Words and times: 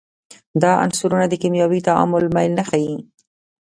دا 0.61 0.71
عنصرونه 0.83 1.25
د 1.29 1.33
کیمیاوي 1.41 1.79
تعامل 1.87 2.23
میل 2.35 2.51
نه 2.59 2.63
ښیي. 2.69 2.95